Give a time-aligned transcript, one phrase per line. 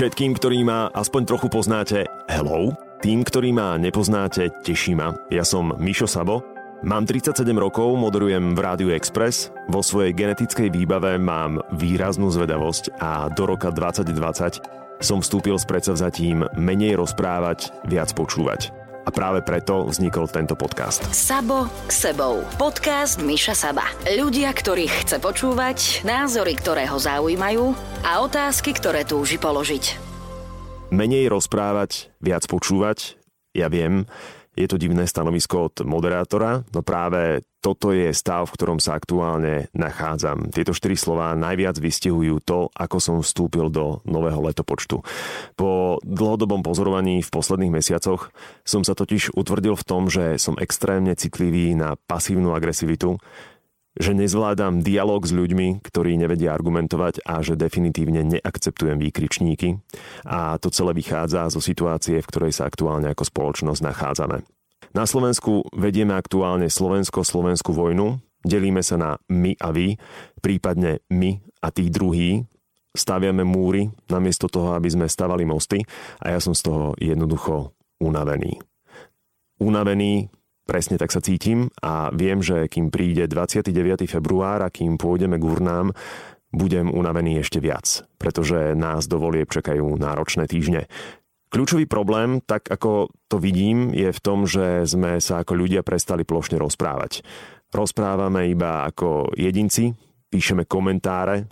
[0.00, 2.72] Všetkým, ktorí ma aspoň trochu poznáte, hello.
[3.04, 5.12] Tým, ktorí ma nepoznáte, teší ma.
[5.28, 6.40] Ja som Mišo Sabo,
[6.80, 13.28] Mám 37 rokov, moderujem v Rádiu Express, vo svojej genetickej výbave mám výraznú zvedavosť a
[13.28, 18.79] do roka 2020 som vstúpil s predsavzatím menej rozprávať, viac počúvať.
[19.10, 21.02] A práve preto vznikol tento podcast.
[21.10, 22.46] Sabo k sebou.
[22.54, 23.82] Podcast Miša Saba.
[24.06, 27.74] Ľudia, ktorých chce počúvať, názory, ktoré ho zaujímajú
[28.06, 29.98] a otázky, ktoré túži položiť.
[30.94, 33.18] Menej rozprávať, viac počúvať,
[33.50, 34.06] ja viem,
[34.58, 39.68] je to divné stanovisko od moderátora, no práve toto je stav, v ktorom sa aktuálne
[39.76, 40.48] nachádzam.
[40.48, 45.04] Tieto štyri slova najviac vystihujú to, ako som vstúpil do nového letopočtu.
[45.60, 48.32] Po dlhodobom pozorovaní v posledných mesiacoch
[48.64, 53.20] som sa totiž utvrdil v tom, že som extrémne citlivý na pasívnu agresivitu,
[53.98, 59.82] že nezvládam dialog s ľuďmi, ktorí nevedia argumentovať a že definitívne neakceptujem výkričníky.
[60.28, 64.46] A to celé vychádza zo situácie, v ktorej sa aktuálne ako spoločnosť nachádzame.
[64.94, 69.98] Na Slovensku vedieme aktuálne slovensko-slovenskú vojnu, delíme sa na my a vy,
[70.42, 72.46] prípadne my a tí druhí,
[72.90, 75.82] staviame múry namiesto toho, aby sme stavali mosty
[76.18, 77.70] a ja som z toho jednoducho
[78.02, 78.58] unavený.
[79.62, 80.32] Unavený
[80.70, 84.06] Presne tak sa cítim a viem, že kým príde 29.
[84.06, 85.90] február a kým pôjdeme k urnám,
[86.54, 90.86] budem unavený ešte viac, pretože nás do volieb čakajú náročné týždne.
[91.50, 96.22] Kľúčový problém, tak ako to vidím, je v tom, že sme sa ako ľudia prestali
[96.22, 97.26] plošne rozprávať.
[97.74, 99.90] Rozprávame iba ako jedinci,
[100.30, 101.50] píšeme komentáre,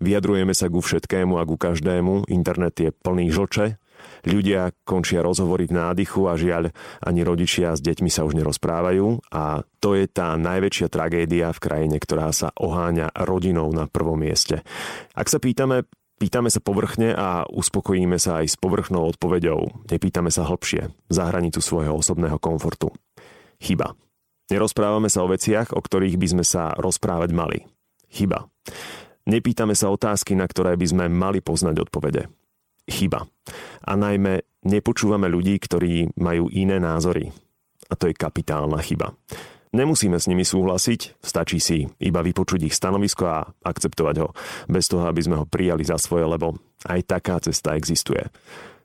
[0.00, 3.83] vyjadrujeme sa ku všetkému a ku každému, internet je plný žlče
[4.24, 6.72] Ľudia končia rozhovory v nádychu a žiaľ
[7.04, 11.96] ani rodičia s deťmi sa už nerozprávajú a to je tá najväčšia tragédia v krajine,
[12.00, 14.64] ktorá sa oháňa rodinou na prvom mieste.
[15.12, 19.90] Ak sa pýtame, Pýtame sa povrchne a uspokojíme sa aj s povrchnou odpoveďou.
[19.90, 22.94] Nepýtame sa hlbšie, za hranicu svojho osobného komfortu.
[23.58, 23.98] Chyba.
[24.46, 27.58] Nerozprávame sa o veciach, o ktorých by sme sa rozprávať mali.
[28.14, 28.46] Chyba.
[29.26, 32.30] Nepýtame sa otázky, na ktoré by sme mali poznať odpovede
[32.88, 33.24] chyba.
[33.84, 37.28] A najmä nepočúvame ľudí, ktorí majú iné názory.
[37.88, 39.12] A to je kapitálna chyba.
[39.74, 44.30] Nemusíme s nimi súhlasiť, stačí si iba vypočuť ich stanovisko a akceptovať ho,
[44.70, 46.54] bez toho, aby sme ho prijali za svoje, lebo
[46.86, 48.22] aj taká cesta existuje.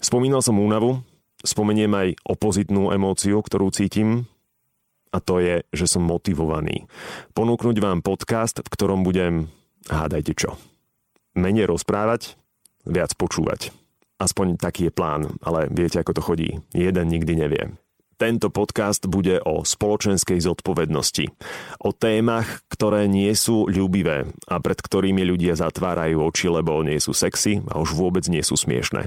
[0.00, 1.04] Spomínal som únavu,
[1.44, 4.24] spomeniem aj opozitnú emóciu, ktorú cítim,
[5.12, 6.88] a to je, že som motivovaný.
[7.32, 9.52] Ponúknuť vám podcast, v ktorom budem,
[9.88, 10.56] hádajte čo,
[11.36, 12.36] menej rozprávať,
[12.88, 13.72] viac počúvať.
[14.18, 16.50] Aspoň taký je plán, ale viete, ako to chodí.
[16.74, 17.64] Jeden nikdy nevie.
[18.18, 21.30] Tento podcast bude o spoločenskej zodpovednosti.
[21.86, 27.14] O témach, ktoré nie sú ľúbivé a pred ktorými ľudia zatvárajú oči, lebo nie sú
[27.14, 29.06] sexy a už vôbec nie sú smiešné.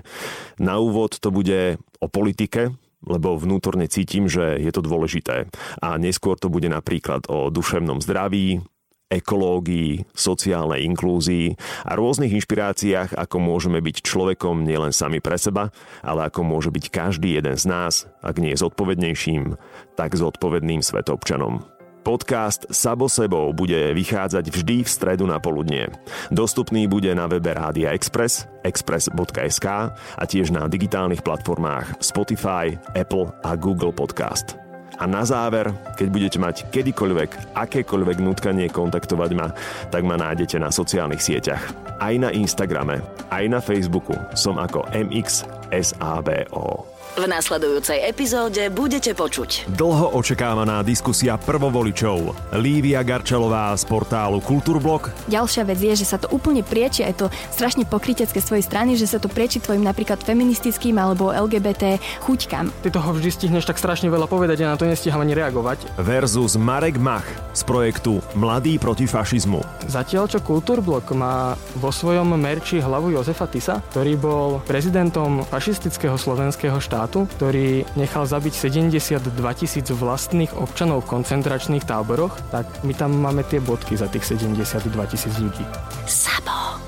[0.63, 2.71] Na úvod to bude o politike,
[3.03, 5.51] lebo vnútorne cítim, že je to dôležité.
[5.83, 8.63] A neskôr to bude napríklad o duševnom zdraví,
[9.11, 16.31] ekológii, sociálnej inklúzii a rôznych inšpiráciách, ako môžeme byť človekom nielen sami pre seba, ale
[16.31, 19.59] ako môže byť každý jeden z nás, ak nie zodpovednejším,
[19.99, 21.67] tak zodpovedným svetobčanom.
[22.01, 25.93] Podcast Sabo sebou bude vychádzať vždy v stredu na poludnie.
[26.33, 33.53] Dostupný bude na webe Rádia Express, express.sk a tiež na digitálnych platformách Spotify, Apple a
[33.53, 34.60] Google Podcast.
[34.99, 39.55] A na záver, keď budete mať kedykoľvek, akékoľvek nutkanie kontaktovať ma,
[39.89, 41.63] tak ma nájdete na sociálnych sieťach.
[42.01, 43.01] Aj na Instagrame,
[43.31, 46.85] aj na Facebooku som ako MXSABO.
[47.11, 49.67] V následujúcej epizóde budete počuť.
[49.75, 52.31] Dlho očakávaná diskusia prvovoličov.
[52.55, 55.11] Lívia Garčelová z portálu Kultúrblok.
[55.27, 59.11] Ďalšia vec je, že sa to úplne prieči, aj to strašne pokrytecké svojej strany, že
[59.11, 62.71] sa to prieči tvojim napríklad feministickým alebo LGBT chuťkám.
[62.79, 65.83] Ty toho vždy stihneš tak strašne veľa povedať a na to nestíham ani reagovať.
[65.99, 69.59] Versus Marek Mach z projektu Mladý proti fašizmu.
[69.91, 76.79] Zatiaľ, čo Kultúrblok má vo svojom merči hlavu Jozefa Tisa, ktorý bol prezidentom fašistického slovenského
[76.79, 83.17] štátu, štátu, ktorý nechal zabiť 72 tisíc vlastných občanov v koncentračných táboroch, tak my tam
[83.17, 85.65] máme tie bodky za tých 72 tisíc ľudí.
[86.05, 86.80] Sabo.